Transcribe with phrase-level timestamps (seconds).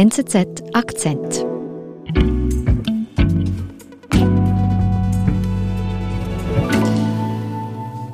[0.00, 1.44] NZZ Akzent.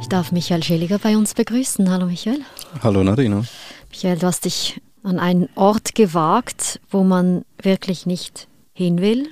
[0.00, 1.88] Ich darf Michael Schilliger bei uns begrüßen.
[1.88, 2.40] Hallo Michael.
[2.82, 3.44] Hallo Narina.
[3.90, 9.28] Michael, du hast dich an einen Ort gewagt, wo man wirklich nicht hin will,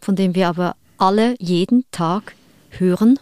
[0.00, 2.34] von dem wir aber alle jeden Tag
[2.70, 3.18] hören.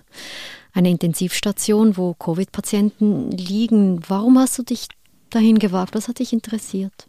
[0.72, 4.02] Eine Intensivstation, wo Covid-Patienten liegen.
[4.06, 4.86] Warum hast du dich
[5.30, 5.96] dahin gewagt?
[5.96, 7.08] Was hat dich interessiert?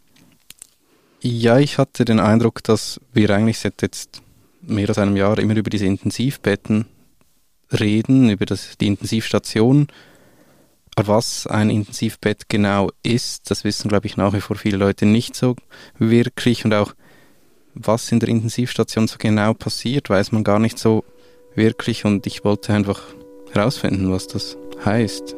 [1.22, 4.22] Ja, ich hatte den Eindruck, dass wir eigentlich seit jetzt
[4.62, 6.86] mehr als einem Jahr immer über diese Intensivbetten
[7.70, 9.88] reden, über das, die Intensivstation.
[10.96, 15.04] Aber was ein Intensivbett genau ist, das wissen, glaube ich, nach wie vor viele Leute
[15.04, 15.56] nicht so
[15.98, 16.64] wirklich.
[16.64, 16.94] Und auch,
[17.74, 21.04] was in der Intensivstation so genau passiert, weiß man gar nicht so
[21.54, 22.06] wirklich.
[22.06, 23.02] Und ich wollte einfach
[23.52, 24.56] herausfinden, was das
[24.86, 25.36] heißt.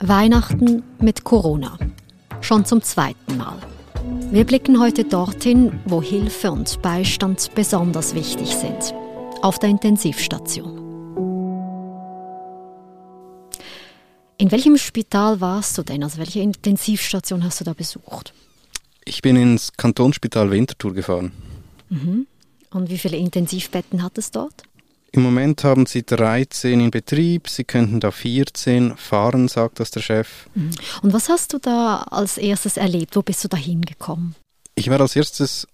[0.00, 1.78] Weihnachten mit Corona.
[2.40, 3.58] Schon zum zweiten Mal.
[4.30, 8.94] Wir blicken heute dorthin, wo Hilfe und Beistand besonders wichtig sind.
[9.42, 10.78] Auf der Intensivstation.
[14.38, 16.04] In welchem Spital warst du denn?
[16.04, 18.32] Also welche Intensivstation hast du da besucht?
[19.04, 21.32] Ich bin ins Kantonsspital Winterthur gefahren.
[21.88, 22.26] Mhm.
[22.70, 24.62] Und wie viele Intensivbetten hat es dort?
[25.10, 30.00] Im Moment haben sie 13 in Betrieb, sie könnten da 14 fahren, sagt das der
[30.00, 30.46] Chef.
[30.54, 30.70] Mhm.
[31.02, 33.16] Und was hast du da als erstes erlebt?
[33.16, 34.34] Wo bist du da hingekommen?
[34.74, 35.66] Ich war als erstes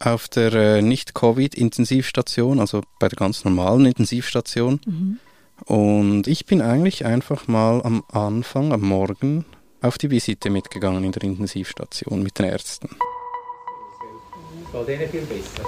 [0.00, 4.80] auf der äh, Nicht-Covid-Intensivstation, also bei der ganz normalen Intensivstation.
[4.86, 5.18] Mhm.
[5.64, 9.44] Und ich bin eigentlich einfach mal am Anfang, am Morgen,
[9.82, 12.88] auf die Visite mitgegangen in der Intensivstation mit den Ärzten.
[14.72, 15.62] Bei denen viel besser.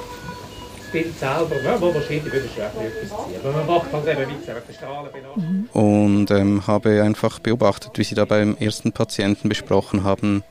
[0.93, 3.41] Bild selber, ja, wahrscheinlich würde etwas ziehen.
[3.43, 5.69] Aber man macht halt eben weiter, die Strahlen.
[5.73, 10.43] Und ähm, habe einfach beobachtet, wie sie da beim ersten Patienten besprochen haben,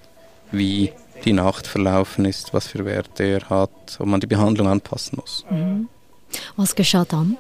[0.52, 0.92] wie
[1.26, 5.46] die Nacht verlaufen ist, was für Werte er hat, ob man die Behandlung anpassen muss.
[5.50, 5.90] Mhm.
[6.56, 7.38] Was geschah dann?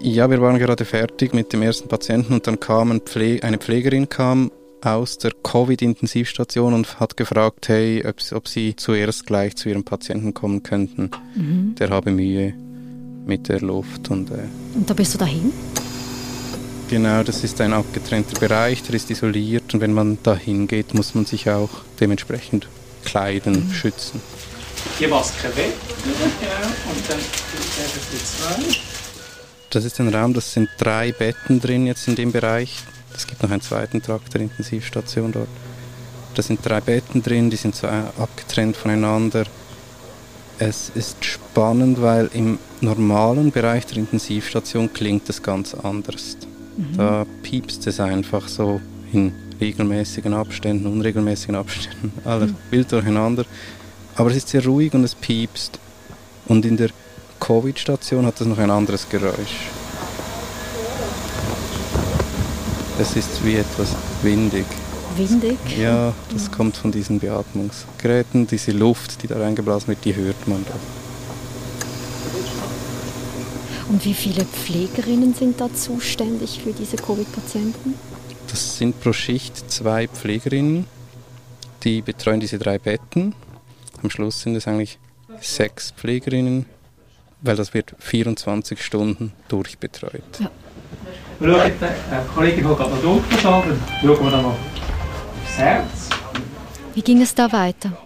[0.00, 3.58] Ja, wir waren gerade fertig mit dem ersten Patienten und dann kam ein Pfle eine
[3.58, 4.50] Pflegerin kam
[4.86, 10.34] aus der Covid-Intensivstation und hat gefragt, hey, ob, ob, sie zuerst gleich zu ihrem Patienten
[10.34, 11.10] kommen könnten.
[11.34, 11.74] Mhm.
[11.78, 12.54] Der habe Mühe
[13.26, 14.10] mit der Luft.
[14.10, 15.52] Und, äh, und da bist du dahin?
[16.88, 21.14] Genau, das ist ein abgetrennter Bereich, der ist isoliert und wenn man dahin geht, muss
[21.14, 21.70] man sich auch
[22.00, 22.66] dementsprechend
[23.04, 23.72] kleiden, mhm.
[23.72, 24.20] schützen.
[24.98, 25.72] Die Maske weg,
[26.42, 28.80] ja, und dann die zwei.
[29.70, 32.78] Das ist ein Raum, das sind drei Betten drin jetzt in dem Bereich.
[33.14, 35.48] Es gibt noch einen zweiten Trakt der Intensivstation dort.
[36.34, 39.44] Da sind drei Betten drin, die sind so abgetrennt voneinander.
[40.58, 46.36] Es ist spannend, weil im normalen Bereich der Intensivstation klingt es ganz anders.
[46.76, 46.96] Mhm.
[46.96, 48.80] Da piepst es einfach so
[49.12, 52.56] in regelmäßigen Abständen, unregelmäßigen Abständen, alles mhm.
[52.70, 53.44] wild durcheinander.
[54.14, 55.78] Aber es ist sehr ruhig und es piepst.
[56.46, 56.90] Und in der
[57.38, 59.70] Covid-Station hat es noch ein anderes Geräusch.
[63.00, 64.66] Es ist wie etwas windig.
[65.16, 65.56] Windig?
[65.78, 68.46] Ja, das kommt von diesen Beatmungsgeräten.
[68.46, 70.74] Diese Luft, die da reingeblasen wird, die hört man da.
[73.88, 77.94] Und wie viele Pflegerinnen sind da zuständig für diese Covid-Patienten?
[78.48, 80.84] Das sind pro Schicht zwei Pflegerinnen,
[81.84, 83.34] die betreuen diese drei Betten.
[84.02, 84.98] Am Schluss sind es eigentlich
[85.40, 86.66] sechs Pflegerinnen,
[87.40, 90.22] weil das wird 24 Stunden durchbetreut.
[90.38, 90.50] Ja.
[91.38, 96.08] Wir schauen eine Kollegin holt gerade noch Ultraschall, dann schauen wir dann noch aufs Herz.
[96.94, 97.96] Wie ging es da weiter?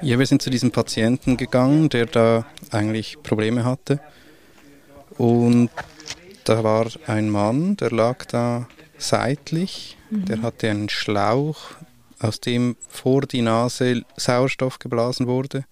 [0.00, 4.00] Ja, wir sind zu diesem Patienten gegangen, der da eigentlich Probleme hatte.
[5.18, 5.70] Und
[6.44, 8.66] da war ein Mann, der lag da
[8.98, 10.24] seitlich, mhm.
[10.24, 11.58] der hatte einen Schlauch,
[12.18, 15.64] aus dem vor die Nase Sauerstoff geblasen wurde.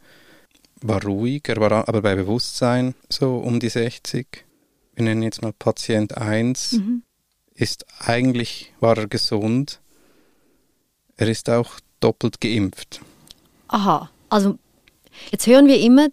[0.82, 4.44] War ruhig, er war aber bei Bewusstsein, so um die 60
[4.94, 7.02] wir nennen jetzt mal Patient 1, mhm.
[7.54, 9.80] ist eigentlich, war er gesund.
[11.16, 13.00] Er ist auch doppelt geimpft.
[13.69, 14.58] Aha, also
[15.31, 16.08] jetzt hören wir immer,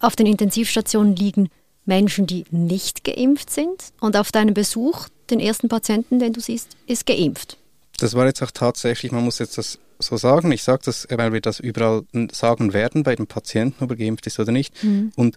[0.00, 1.48] auf den Intensivstationen liegen
[1.86, 3.92] Menschen, die nicht geimpft sind.
[4.00, 7.58] Und auf deinem Besuch, den ersten Patienten, den du siehst, ist geimpft.
[7.98, 10.50] Das war jetzt auch tatsächlich, man muss jetzt das so sagen.
[10.52, 14.26] Ich sage das, weil wir das überall sagen werden bei den Patienten, ob er geimpft
[14.26, 14.82] ist oder nicht.
[14.82, 15.12] Mhm.
[15.16, 15.36] Und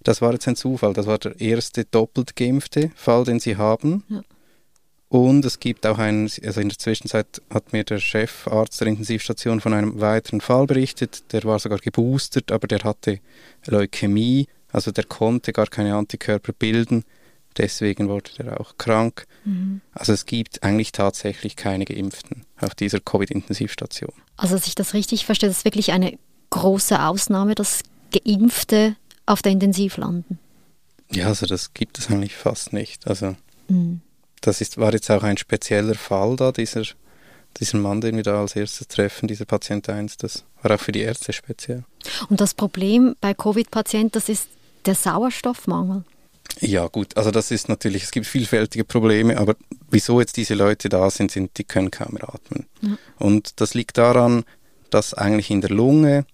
[0.00, 0.92] das war jetzt ein Zufall.
[0.92, 4.04] Das war der erste doppelt geimpfte Fall, den sie haben.
[4.08, 4.22] Ja.
[5.08, 9.60] Und es gibt auch einen, also in der Zwischenzeit hat mir der Chefarzt der Intensivstation
[9.60, 11.32] von einem weiteren Fall berichtet.
[11.32, 13.20] Der war sogar geboostert, aber der hatte
[13.66, 17.04] Leukämie, also der konnte gar keine Antikörper bilden.
[17.56, 19.26] Deswegen wurde er auch krank.
[19.44, 19.80] Mhm.
[19.92, 24.12] Also es gibt eigentlich tatsächlich keine Geimpften auf dieser Covid-Intensivstation.
[24.36, 26.18] Also, dass ich das richtig verstehe, das ist wirklich eine
[26.50, 28.94] große Ausnahme, dass Geimpfte
[29.28, 30.38] auf der Intensiv landen.
[31.10, 33.06] Ja, also das gibt es eigentlich fast nicht.
[33.06, 33.36] Also
[33.68, 34.00] mhm.
[34.40, 36.82] das ist, war jetzt auch ein spezieller Fall da, dieser,
[37.58, 40.92] dieser Mann, den wir da als erstes treffen, dieser Patient 1, das war auch für
[40.92, 41.84] die Ärzte speziell.
[42.28, 44.48] Und das Problem bei Covid-Patienten, das ist
[44.86, 46.04] der Sauerstoffmangel.
[46.60, 49.54] Ja gut, also das ist natürlich, es gibt vielfältige Probleme, aber
[49.90, 52.66] wieso jetzt diese Leute da sind, sind die können kaum mehr atmen.
[52.80, 52.96] Ja.
[53.18, 54.44] Und das liegt daran,
[54.90, 56.24] dass eigentlich in der Lunge,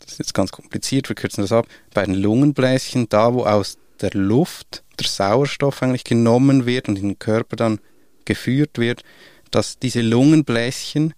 [0.00, 3.78] das ist jetzt ganz kompliziert, wir kürzen das ab, bei den Lungenbläschen, da wo aus
[4.00, 7.80] der Luft der Sauerstoff eigentlich genommen wird und in den Körper dann
[8.24, 9.02] geführt wird,
[9.50, 11.14] dass diese Lungenbläschen,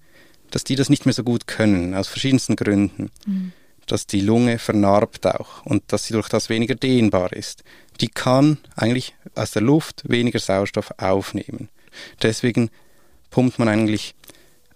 [0.51, 3.11] dass die das nicht mehr so gut können, aus verschiedensten Gründen.
[3.27, 3.53] Mhm.
[3.87, 7.65] Dass die Lunge vernarbt auch und dass sie durch das weniger dehnbar ist
[8.01, 11.69] die kann eigentlich aus der Luft weniger Sauerstoff aufnehmen.
[12.23, 12.71] Deswegen
[13.31, 14.15] pumpt man eigentlich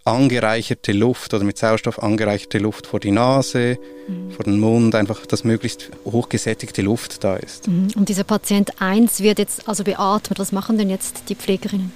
[0.05, 3.79] angereicherte Luft oder mit Sauerstoff angereicherte Luft vor die Nase,
[4.09, 4.31] mhm.
[4.33, 7.69] vor den Mund, einfach, dass möglichst hochgesättigte Luft da ist.
[7.69, 7.89] Mhm.
[7.97, 10.39] Und dieser Patient 1 wird jetzt also beatmet.
[10.39, 11.93] Was machen denn jetzt die Pflegerinnen?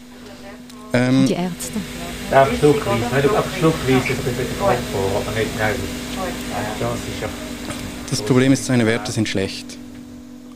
[0.93, 1.75] Ähm, und die Ärzte?
[2.31, 3.15] Ja, schluckweise.
[3.15, 5.51] Nicht auf schluckweise, das kommt vor, aber nicht.
[6.81, 9.79] Das, das Problem ist, seine Werte sind schlecht.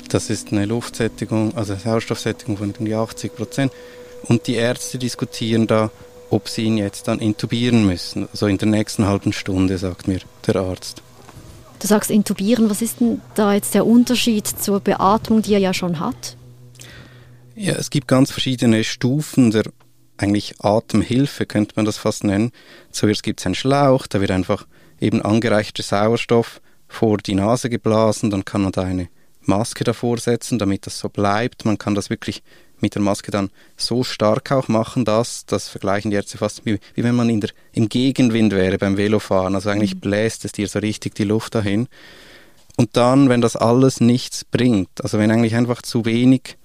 [0.09, 3.73] Das ist eine Luftsättigung, also eine Sauerstoffsättigung von 80 Prozent.
[4.25, 5.91] Und die Ärzte diskutieren da,
[6.31, 8.29] ob sie ihn jetzt dann intubieren müssen.
[8.31, 11.03] Also in der nächsten halben Stunde, sagt mir der Arzt.
[11.81, 15.75] Du sagst intubieren, was ist denn da jetzt der Unterschied zur Beatmung, die er ja
[15.75, 16.37] schon hat?
[17.55, 19.65] Ja, es gibt ganz verschiedene Stufen der
[20.19, 22.53] eigentlich Atemhilfe, könnte man das fast nennen.
[22.91, 24.67] Zuerst gibt es einen Schlauch, da wird einfach
[25.01, 29.09] eben angereichter Sauerstoff vor die Nase geblasen, dann kann man da eine
[29.43, 31.65] Maske davor setzen, damit das so bleibt.
[31.65, 32.43] Man kann das wirklich
[32.81, 36.79] mit der Maske dann so stark auch machen, dass, das vergleichen die Ärzte fast wie,
[36.95, 39.55] wie wenn man in der, im Gegenwind wäre beim Velofahren.
[39.55, 40.01] Also eigentlich mhm.
[40.01, 41.89] bläst es dir so richtig die Luft dahin.
[42.77, 46.57] Und dann, wenn das alles nichts bringt, also wenn eigentlich einfach zu wenig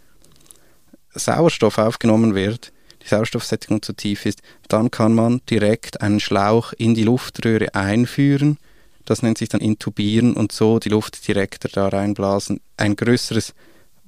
[1.13, 2.72] Sauerstoff aufgenommen wird,
[3.04, 8.57] die Sauerstoffsättigung zu tief ist, dann kann man direkt einen Schlauch in die Luftröhre einführen
[9.05, 12.59] das nennt sich dann Intubieren und so die Luft direkter da reinblasen.
[12.77, 13.53] Ein größeres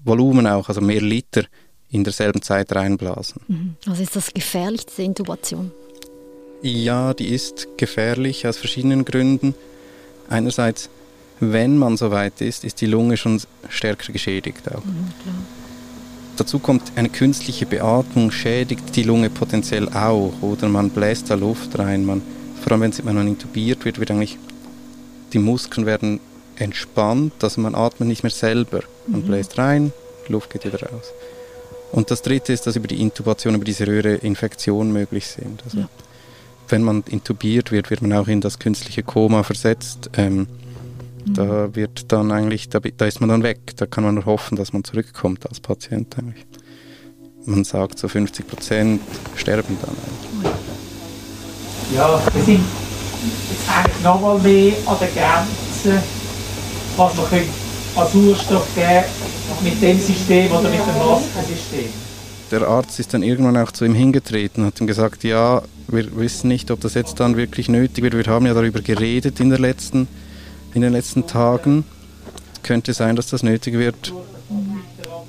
[0.03, 1.43] Volumen auch, also mehr Liter
[1.89, 3.41] in derselben Zeit reinblasen.
[3.47, 3.75] Mhm.
[3.85, 5.71] Also ist das gefährlich, diese Intubation?
[6.61, 9.53] Ja, die ist gefährlich aus verschiedenen Gründen.
[10.29, 10.89] Einerseits,
[11.39, 14.83] wenn man so weit ist, ist die Lunge schon stärker geschädigt auch.
[14.83, 15.11] Mhm,
[16.35, 21.77] Dazu kommt eine künstliche Beatmung, schädigt die Lunge potenziell auch oder man bläst da Luft
[21.79, 22.05] rein.
[22.05, 22.21] Man,
[22.61, 24.37] vor allem wenn man intubiert wird, wird eigentlich
[25.33, 26.19] die Muskeln werden
[26.59, 28.81] entspannt, also man atmet nicht mehr selber.
[29.07, 29.25] Man mhm.
[29.25, 29.93] bläst rein,
[30.27, 31.13] die Luft geht wieder raus.
[31.91, 35.63] Und das dritte ist, dass über die Intubation, über diese Röhre Infektionen möglich sind.
[35.63, 35.89] Also ja.
[36.67, 40.09] wenn man intubiert wird, wird man auch in das künstliche Koma versetzt.
[40.17, 40.47] Ähm,
[41.25, 41.33] mhm.
[41.33, 43.59] Da wird dann eigentlich, da, da, ist man dann weg.
[43.77, 46.45] Da kann man nur hoffen, dass man zurückkommt als Patient eigentlich.
[47.45, 49.01] Man sagt so 50 Prozent
[49.37, 50.51] sterben dann eigentlich.
[51.95, 52.59] Ja, wir sind
[53.51, 56.03] jetzt hängt nochmal mehr an der Grenze,
[56.95, 57.25] was man
[57.95, 59.05] an Sauerstoff geben
[59.61, 61.89] mit dem System oder mit dem Maskensystem.
[62.51, 66.15] Der Arzt ist dann irgendwann auch zu ihm hingetreten und hat ihm gesagt, ja, wir
[66.17, 68.15] wissen nicht, ob das jetzt dann wirklich nötig wird.
[68.15, 70.07] Wir haben ja darüber geredet in, der letzten,
[70.73, 71.83] in den letzten Tagen.
[72.53, 74.13] Es könnte sein, dass das nötig wird,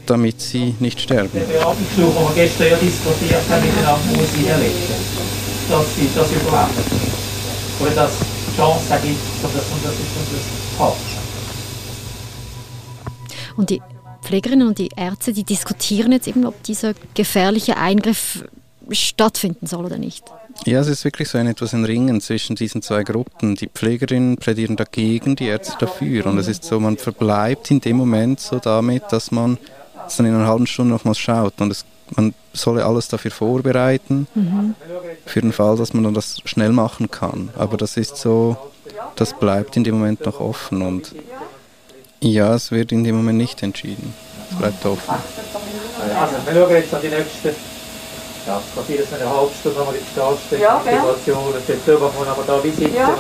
[0.07, 1.31] damit sie nicht sterben.
[1.33, 4.75] Der Beatmungsschluch, den wir gestern ja diskutiert haben, miteinander muss einlegen,
[5.69, 7.28] dass sie das überleben
[7.81, 10.95] oder dass es Chance gibt, dass man das ist hat.
[13.57, 13.83] Und die
[14.23, 18.45] Pflegerinnen und die Ärzte, die diskutieren jetzt eben, ob dieser gefährliche Eingriff
[18.91, 20.25] stattfinden soll oder nicht.
[20.67, 23.55] Ja, es ist wirklich so ein etwas ein Ringen zwischen diesen zwei Gruppen.
[23.55, 26.27] Die Pflegerinnen plädieren dagegen, die Ärzte dafür.
[26.27, 29.59] Und es ist so, man verbleibt in dem Moment so damit, dass man
[30.17, 31.61] dann in einer halben Stunde nochmals schaut.
[31.61, 31.85] Und es
[32.17, 34.75] man solle alles dafür vorbereiten, mhm.
[35.27, 37.51] für den Fall, dass man dann das schnell machen kann.
[37.57, 38.57] Aber das ist so,
[39.17, 41.15] das bleibt in dem Moment noch offen und
[42.21, 44.13] ja, es wird in dem Moment nicht entschieden.
[44.51, 45.15] Es bleibt offen.
[46.19, 47.55] Also, wir schauen jetzt an die nächste,
[48.47, 52.03] ja, es geht jedes eine halbe Stunde, haben wir jetzt da ja, Situation, jetzt dürfen
[52.03, 52.95] wir aber da visitieren.
[52.95, 53.19] Ja.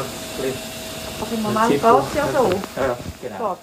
[1.21, 2.51] Also im Moment geht es ja so.
[2.77, 3.59] Ja, genau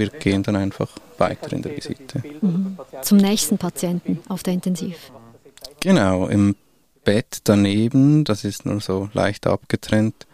[0.00, 2.22] wir gehen dann einfach weiter in der Visite.
[2.40, 2.78] Mhm.
[3.02, 5.12] Zum nächsten Patienten auf der Intensiv.
[5.78, 6.56] Genau, im
[7.04, 10.26] Bett daneben, das ist nur so leicht abgetrennt,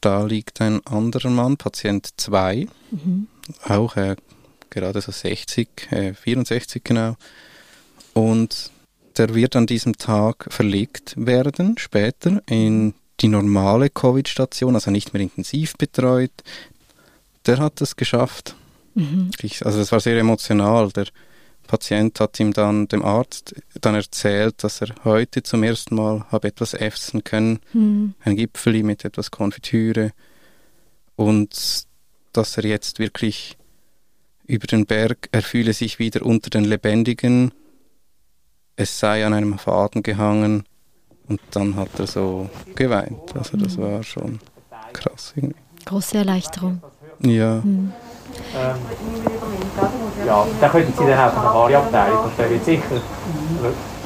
[0.00, 3.26] da liegt ein anderer Mann, Patient 2, mhm.
[3.68, 4.16] auch äh,
[4.70, 7.16] gerade so 60, äh, 64 genau.
[8.14, 8.70] Und
[9.18, 15.22] der wird an diesem Tag verlegt werden, später in die normale Covid-Station, also nicht mehr
[15.22, 16.32] intensiv betreut.
[17.44, 18.54] Der hat es geschafft.
[18.94, 19.30] Mhm.
[19.62, 20.90] Also das war sehr emotional.
[20.90, 21.06] Der
[21.66, 26.48] Patient hat ihm dann, dem Arzt, dann erzählt, dass er heute zum ersten Mal habe
[26.48, 28.14] etwas essen können, mhm.
[28.24, 30.10] ein Gipfeli mit etwas Konfitüre
[31.14, 31.84] und
[32.32, 33.56] dass er jetzt wirklich
[34.46, 37.52] über den Berg, er fühle sich wieder unter den Lebendigen,
[38.74, 40.64] es sei an einem Faden gehangen
[41.28, 43.36] und dann hat er so geweint.
[43.36, 43.82] Also das mhm.
[43.82, 44.40] war schon
[44.92, 45.54] krass irgendwie.
[45.84, 46.82] Große Erleichterung.
[47.20, 47.60] Ja.
[47.62, 47.92] Mhm.
[48.52, 48.76] Ähm,
[50.26, 53.00] ja, dann könnten Sie dann auch von der Mariabteilung, und der wird sicher eine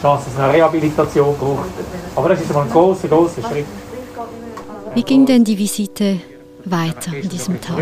[0.00, 1.69] Chance, dass es eine Rehabilitation braucht.
[2.14, 3.66] Aber das ist mal ein großer, großer Schritt.
[4.95, 6.21] Wie ging denn die Visite
[6.64, 7.78] weiter an diesem Tag?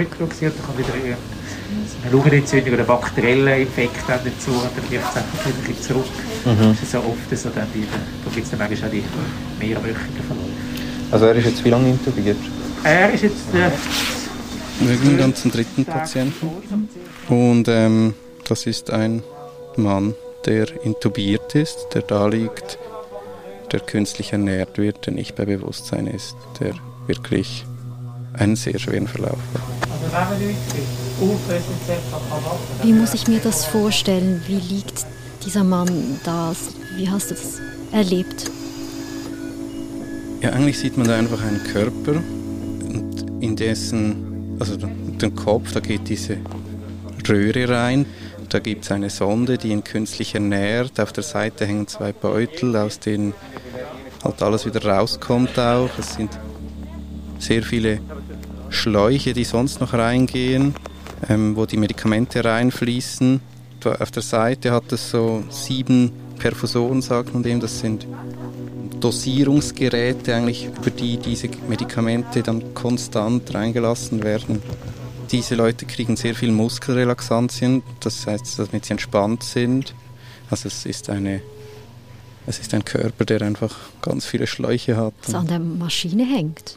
[2.05, 6.05] Eine Lungenentzündung oder bakterielle Infekt dazu, dann wirft es einfach wieder ein zurück.
[6.45, 6.71] Mhm.
[6.71, 9.05] Das ist so oft so, dann die, da gibt es dann manchmal auch die
[9.59, 10.51] mehrwöchigen Verläufe.
[11.11, 12.39] Also er ist jetzt wie lange intubiert?
[12.83, 13.71] Er ist jetzt äh,
[14.81, 16.49] wir gehen dann zum dritten Patienten.
[17.29, 18.15] Und ähm,
[18.49, 19.23] das ist ein
[19.77, 20.15] Mann,
[20.47, 22.79] der intubiert ist, der da liegt,
[23.71, 26.75] der künstlich ernährt wird, der nicht bei Bewusstsein ist, der
[27.07, 27.65] wirklich
[28.35, 29.63] einen sehr schweren Verlauf hat.
[32.83, 34.43] Wie muss ich mir das vorstellen?
[34.47, 35.07] Wie liegt
[35.45, 36.55] dieser Mann da?
[36.97, 37.61] Wie hast du das
[37.93, 38.51] erlebt?
[40.41, 42.21] Ja, eigentlich sieht man da einfach einen Körper,
[43.41, 44.32] in dessen
[44.63, 46.39] also den Kopf, da geht diese
[47.29, 48.07] Röhre rein.
[48.49, 51.01] Da gibt es eine Sonde, die ihn künstlich ernährt.
[51.01, 53.35] Auf der Seite hängen zwei Beutel, aus denen
[54.23, 55.91] halt alles wieder rauskommt auch.
[55.99, 56.31] Es sind
[57.41, 58.01] sehr viele
[58.69, 60.75] Schläuche, die sonst noch reingehen,
[61.29, 63.41] ähm, wo die Medikamente reinfließen.
[63.85, 67.59] Auf der Seite hat es so sieben Perfusoren, sagt man dem.
[67.59, 68.07] Das sind
[69.03, 74.63] Dosierungsgeräte eigentlich, über die diese Medikamente dann konstant reingelassen werden.
[75.31, 79.95] Diese Leute kriegen sehr viel Muskelrelaxantien, das heißt, damit sie entspannt sind.
[80.51, 81.43] Also es ist eine
[82.47, 85.15] es ist ein Körper, der einfach ganz viele Schläuche hat.
[85.25, 86.77] Das an der Maschine hängt.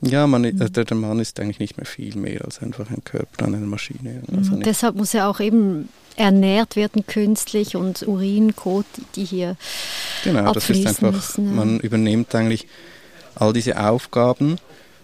[0.00, 0.72] Ja, man, mhm.
[0.72, 3.66] der, der Mann ist eigentlich nicht mehr viel mehr als einfach ein Körper an einer
[3.66, 4.22] Maschine.
[4.36, 9.56] Also mhm, deshalb muss er auch eben ernährt werden künstlich und Urin, Kot, die hier
[10.24, 11.52] Genau, das ist einfach, müssen, ja.
[11.52, 12.66] man übernimmt eigentlich
[13.34, 14.58] all diese Aufgaben.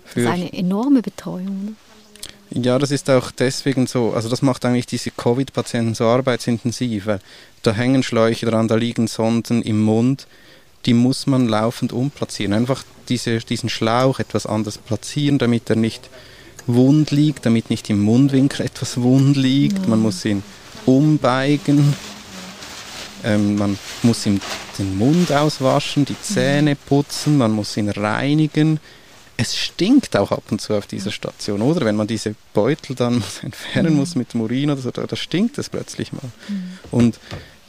[0.04, 1.74] Für das ist eine enorme Betreuung.
[2.50, 2.62] Oder?
[2.62, 7.20] Ja, das ist auch deswegen so, also das macht eigentlich diese Covid-Patienten so arbeitsintensiv, weil
[7.62, 10.26] da hängen Schläuche dran, da liegen Sonden im Mund,
[10.86, 12.54] die muss man laufend umplatzieren.
[12.54, 16.08] Einfach diese, diesen Schlauch etwas anders platzieren, damit er nicht
[16.66, 19.80] wund liegt, damit nicht im Mundwinkel etwas wund liegt.
[19.82, 19.88] Ja.
[19.88, 20.42] Man muss ihn
[20.88, 21.94] umbeigen.
[23.22, 24.40] Ähm, man muss ihm
[24.78, 28.80] den Mund auswaschen, die Zähne putzen, man muss ihn reinigen.
[29.36, 31.84] Es stinkt auch ab und zu auf dieser Station, oder?
[31.84, 35.58] Wenn man diese Beutel dann entfernen muss mit dem Urin oder so, da, da stinkt
[35.58, 36.30] es plötzlich mal.
[36.90, 37.20] Und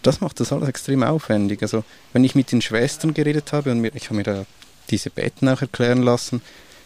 [0.02, 1.62] das macht das alles extrem aufwendig.
[1.62, 1.84] Also
[2.14, 4.46] wenn ich mit den Schwestern geredet habe und mir, ich habe mir da
[4.90, 6.42] diese Betten auch erklären lassen,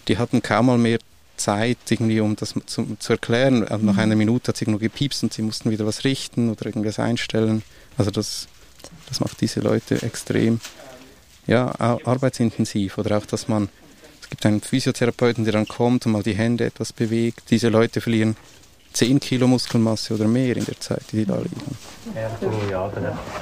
[0.07, 0.97] die hatten kaum mal mehr
[1.37, 3.67] Zeit, irgendwie, um das zu, zu erklären.
[3.67, 3.99] Also nach mhm.
[3.99, 7.63] einer Minute hat es irgendwo gepiepst und sie mussten wieder was richten oder irgendwas einstellen.
[7.97, 8.47] Also das,
[9.07, 10.59] das macht diese Leute extrem
[11.47, 12.97] ja, arbeitsintensiv.
[12.97, 13.69] Oder auch, dass man,
[14.21, 17.49] es gibt einen Physiotherapeuten, der dann kommt und mal die Hände etwas bewegt.
[17.49, 18.35] Diese Leute verlieren
[18.93, 21.77] 10 Kilo Muskelmasse oder mehr in der Zeit, die sie da liegen.
[22.71, 22.91] Ja,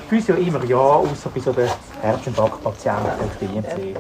[0.10, 1.70] Physio immer ja, außer bei so den
[2.02, 3.98] Herzinfarktpatienten auf der IMC.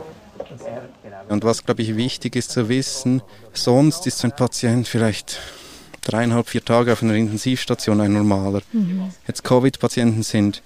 [1.30, 3.22] Und was, glaube ich, wichtig ist zu wissen,
[3.54, 5.40] sonst ist so ein Patient vielleicht
[6.02, 8.62] dreieinhalb, vier Tage auf einer Intensivstation ein normaler.
[8.72, 9.12] Mhm.
[9.28, 10.62] Jetzt Covid-Patienten sind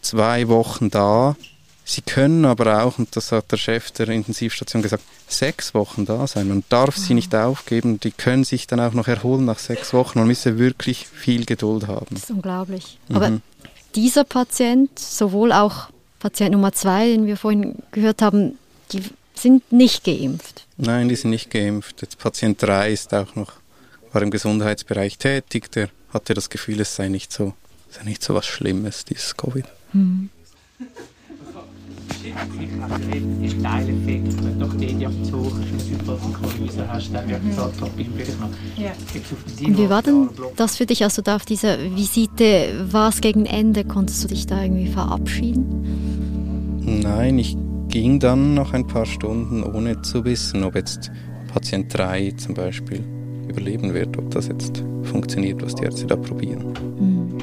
[0.00, 1.36] zwei Wochen da.
[1.84, 6.26] Sie können aber auch, und das hat der Chef der Intensivstation gesagt, sechs Wochen da
[6.26, 6.48] sein.
[6.48, 7.00] Man darf mhm.
[7.00, 8.00] sie nicht aufgeben.
[8.00, 10.18] Die können sich dann auch noch erholen nach sechs Wochen.
[10.18, 12.06] Man müsse wirklich viel Geduld haben.
[12.10, 12.98] Das ist unglaublich.
[13.08, 13.16] Mhm.
[13.16, 13.40] Aber
[13.94, 15.88] dieser Patient, sowohl auch
[16.18, 18.58] Patient Nummer zwei, den wir vorhin gehört haben,
[18.92, 19.02] die
[19.38, 20.66] sind nicht geimpft.
[20.76, 22.02] Nein, die sind nicht geimpft.
[22.02, 23.52] Jetzt Patient 3 ist auch noch,
[24.12, 27.54] war im Gesundheitsbereich tätig, der hatte das Gefühl, es sei nicht so,
[27.90, 29.66] sei nicht so was Schlimmes, dieses Covid.
[29.92, 30.30] Hm.
[33.42, 33.62] ist
[34.42, 34.66] wenn du
[36.88, 37.82] hast, dann wird es halt.
[37.82, 43.46] Und wie war denn das für dich, also da auf dieser Visite, war es gegen
[43.46, 46.82] Ende, konntest du dich da irgendwie verabschieden?
[47.02, 47.56] Nein, ich
[47.88, 51.10] ging dann noch ein paar Stunden, ohne zu wissen, ob jetzt
[51.52, 53.02] Patient 3 zum Beispiel
[53.48, 56.72] überleben wird, ob das jetzt funktioniert, was die Ärzte da probieren.
[56.98, 57.38] Mhm.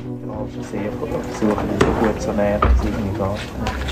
[0.72, 3.84] sehr versuchen, so gut zu ernähren, dass es irgendwie geht.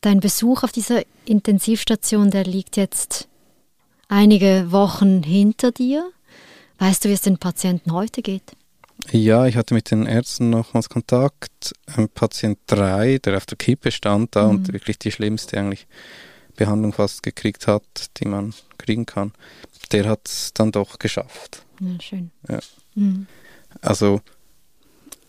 [0.00, 3.26] Dein Besuch auf dieser Intensivstation, der liegt jetzt
[4.08, 6.10] einige Wochen hinter dir.
[6.78, 8.56] Weißt du, wie es den Patienten heute geht?
[9.10, 11.72] Ja, ich hatte mit den Ärzten nochmals Kontakt.
[11.86, 14.50] Ein Patient 3, der auf der Kippe stand da mhm.
[14.50, 15.86] und wirklich die schlimmste eigentlich
[16.56, 17.82] Behandlung fast gekriegt hat,
[18.18, 19.32] die man kriegen kann,
[19.90, 21.64] der hat es dann doch geschafft.
[21.80, 22.30] Ja, schön.
[22.48, 22.60] Ja.
[22.94, 23.26] Mhm.
[23.80, 24.20] Also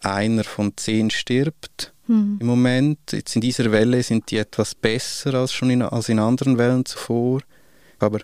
[0.01, 2.37] einer von zehn stirbt hm.
[2.39, 6.19] Im Moment, jetzt in dieser Welle, sind die etwas besser als schon in, als in
[6.19, 7.41] anderen Wellen zuvor.
[7.99, 8.19] Aber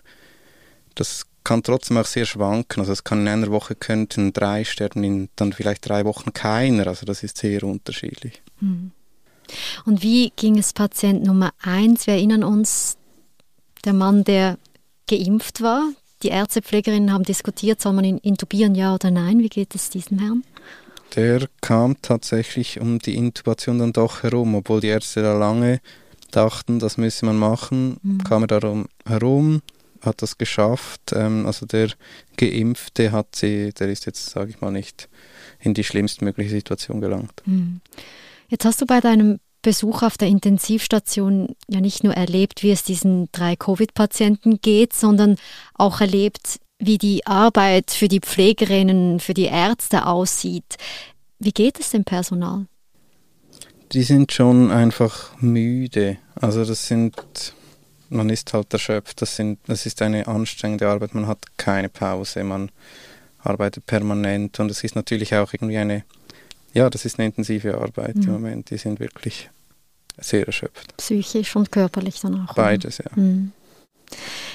[0.94, 2.80] das kann trotzdem auch sehr schwanken.
[2.80, 6.86] Also es kann in einer Woche könnten drei sterben, in dann vielleicht drei Wochen keiner.
[6.86, 8.42] Also das ist sehr unterschiedlich.
[8.60, 8.92] Hm.
[9.84, 12.06] Und wie ging es Patient Nummer eins?
[12.06, 12.96] Wir erinnern uns,
[13.84, 14.58] der Mann, der
[15.08, 15.90] geimpft war.
[16.22, 19.40] Die Ärztepflegerinnen haben diskutiert, soll man ihn intubieren, ja oder nein?
[19.40, 20.44] Wie geht es diesem Herrn?
[21.16, 25.80] der kam tatsächlich um die Intubation dann doch herum, obwohl die Ärzte da lange
[26.30, 28.24] dachten, das müsse man machen, mhm.
[28.24, 29.60] kam er darum herum,
[30.02, 31.12] hat das geschafft.
[31.12, 31.90] Ähm, also der
[32.36, 35.08] Geimpfte hat sie, der ist jetzt, sage ich mal, nicht
[35.60, 37.42] in die schlimmstmögliche Situation gelangt.
[37.46, 37.80] Mhm.
[38.48, 42.82] Jetzt hast du bei deinem Besuch auf der Intensivstation ja nicht nur erlebt, wie es
[42.82, 45.36] diesen drei Covid-Patienten geht, sondern
[45.74, 50.76] auch erlebt, wie die Arbeit für die Pflegerinnen, für die Ärzte aussieht.
[51.38, 52.66] Wie geht es dem Personal?
[53.92, 56.18] Die sind schon einfach müde.
[56.34, 57.14] Also das sind,
[58.12, 59.22] man ist halt erschöpft.
[59.22, 61.14] Das, sind, das ist eine anstrengende Arbeit.
[61.14, 62.44] Man hat keine Pause.
[62.44, 62.70] Man
[63.40, 66.04] arbeitet permanent und es ist natürlich auch irgendwie eine,
[66.72, 68.22] ja, das ist eine intensive Arbeit mhm.
[68.22, 68.70] im Moment.
[68.70, 69.50] Die sind wirklich
[70.18, 70.96] sehr erschöpft.
[70.96, 72.54] Psychisch und körperlich dann auch.
[72.54, 73.10] Beides, ja.
[73.14, 73.52] Mhm.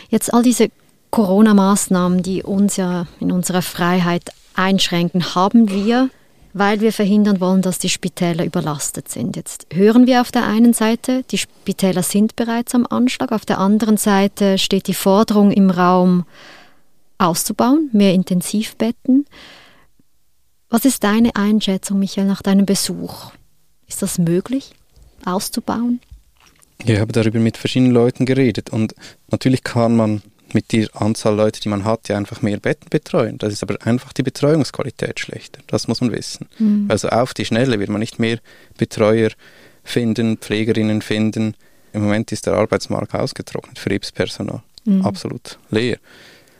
[0.09, 0.69] Jetzt all diese
[1.11, 6.09] Corona-Maßnahmen, die uns ja in unserer Freiheit einschränken, haben wir,
[6.57, 9.35] weil wir verhindern wollen, dass die Spitäler überlastet sind.
[9.35, 13.60] Jetzt hören wir auf der einen Seite, die Spitäler sind bereits am Anschlag, auf der
[13.60, 16.25] anderen Seite steht die Forderung im Raum,
[17.17, 19.25] auszubauen, mehr Intensivbetten.
[20.69, 23.32] Was ist deine Einschätzung, Michael, nach deinem Besuch?
[23.88, 24.71] Ist das möglich,
[25.25, 25.99] auszubauen?
[26.86, 28.93] ich habe darüber mit verschiedenen Leuten geredet und
[29.32, 30.21] natürlich kann man
[30.53, 33.38] mit der Anzahl Leute, die man hat, ja einfach mehr Betten betreuen.
[33.38, 35.62] Das ist aber einfach die Betreuungsqualität schlechter.
[35.67, 36.47] Das muss man wissen.
[36.60, 36.86] Mhm.
[36.89, 38.39] Also auf die Schnelle wird man nicht mehr
[38.77, 39.29] Betreuer
[39.83, 41.55] finden, Pflegerinnen finden.
[41.93, 44.62] Im Moment ist der Arbeitsmarkt ausgetrocknet für Hilfspersonal.
[44.86, 45.05] Mhm.
[45.05, 45.97] Absolut leer.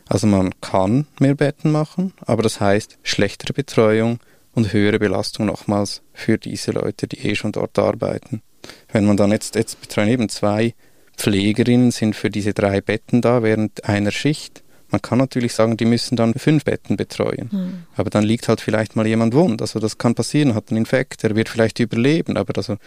[0.06, 4.20] Also man kann mehr Betten machen, aber das heißt schlechtere Betreuung
[4.54, 8.42] und höhere Belastung nochmals für diese Leute, die eh schon dort arbeiten.
[8.90, 10.74] Wenn man dann jetzt, jetzt betreuen eben zwei
[11.18, 14.62] Pflegerinnen sind für diese drei Betten da während einer Schicht.
[14.90, 17.50] Man kann natürlich sagen, die müssen dann fünf Betten betreuen.
[17.52, 17.82] Mhm.
[17.94, 19.60] Aber dann liegt halt vielleicht mal jemand wund.
[19.60, 22.78] Also das kann passieren, hat einen Infekt, er wird vielleicht überleben, aber also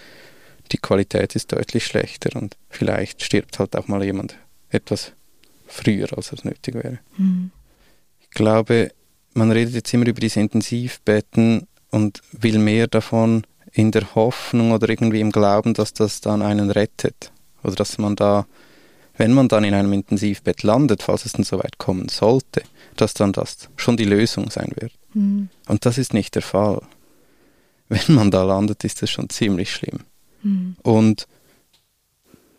[0.71, 4.37] die Qualität ist deutlich schlechter und vielleicht stirbt halt auch mal jemand
[4.69, 5.11] etwas
[5.67, 6.99] früher, als es nötig wäre.
[7.17, 7.51] Mhm.
[8.21, 8.91] Ich glaube,
[9.33, 14.89] man redet jetzt immer über diese Intensivbetten und will mehr davon in der Hoffnung oder
[14.89, 17.31] irgendwie im Glauben, dass das dann einen rettet.
[17.63, 18.45] Oder dass man da,
[19.17, 22.63] wenn man dann in einem Intensivbett landet, falls es dann so weit kommen sollte,
[22.95, 24.93] dass dann das schon die Lösung sein wird.
[25.13, 25.49] Mhm.
[25.67, 26.81] Und das ist nicht der Fall.
[27.89, 29.99] Wenn man da landet, ist das schon ziemlich schlimm.
[30.43, 30.75] Mhm.
[30.81, 31.27] Und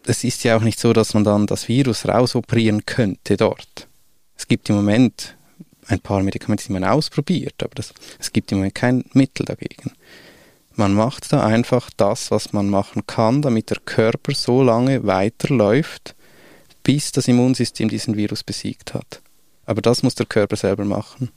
[0.07, 3.89] es ist ja auch nicht so, dass man dann das Virus rausoperieren könnte dort.
[4.37, 5.37] Es gibt im Moment
[5.87, 9.93] ein paar Medikamente, die man ausprobiert, aber das, es gibt im Moment kein Mittel dagegen.
[10.75, 16.15] Man macht da einfach das, was man machen kann, damit der Körper so lange weiterläuft,
[16.83, 19.21] bis das Immunsystem diesen Virus besiegt hat.
[19.67, 21.31] Aber das muss der Körper selber machen.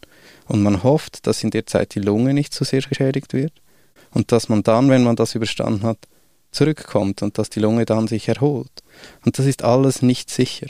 [0.48, 3.54] Und man hofft, dass in der Zeit die Lunge nicht so sehr geschädigt wird
[4.12, 6.00] und dass man dann, wenn man das überstanden hat,
[6.52, 8.84] zurückkommt und dass die Lunge dann sich erholt.
[9.26, 10.68] Und das ist alles nicht sicher.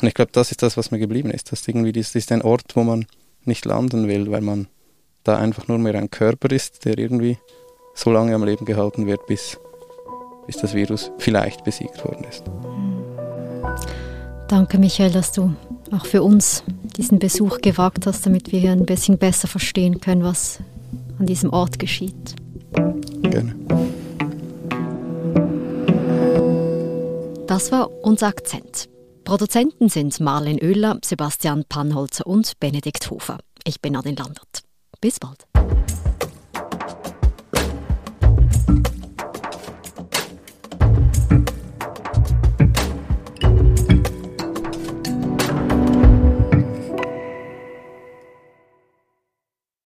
[0.00, 1.52] Und ich glaube, das ist das, was mir geblieben ist.
[1.52, 3.06] Das, irgendwie, das ist ein Ort, wo man
[3.44, 4.68] nicht landen will, weil man
[5.24, 7.36] da einfach nur mehr ein Körper ist, der irgendwie
[8.00, 9.58] so lange am Leben gehalten wird, bis,
[10.46, 12.44] bis das Virus vielleicht besiegt worden ist.
[14.48, 15.54] Danke, Michael, dass du
[15.92, 16.64] auch für uns
[16.96, 20.60] diesen Besuch gewagt hast, damit wir hier ein bisschen besser verstehen können, was
[21.18, 22.36] an diesem Ort geschieht.
[23.22, 23.54] Gerne.
[27.46, 28.88] Das war unser Akzent.
[29.24, 33.38] Produzenten sind Marlene Oehler, Sebastian Pannholzer und Benedikt Hofer.
[33.64, 34.62] Ich bin Nadine Landert.
[35.00, 35.49] Bis bald.